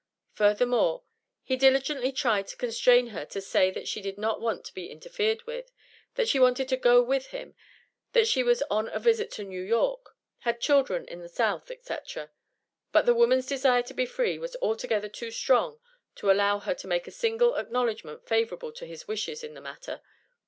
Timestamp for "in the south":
11.07-11.69